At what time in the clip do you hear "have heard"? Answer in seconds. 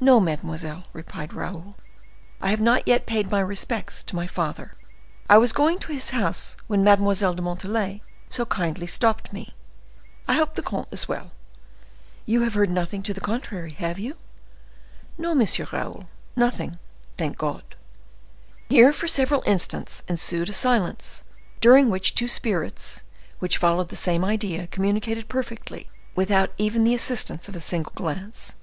12.44-12.70